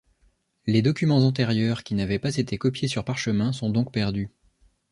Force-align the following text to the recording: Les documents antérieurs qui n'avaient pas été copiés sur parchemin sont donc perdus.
Les 0.65 0.81
documents 0.81 1.23
antérieurs 1.27 1.83
qui 1.83 1.93
n'avaient 1.93 2.17
pas 2.17 2.35
été 2.37 2.57
copiés 2.57 2.87
sur 2.87 3.05
parchemin 3.05 3.53
sont 3.53 3.69
donc 3.69 3.93
perdus. 3.93 4.31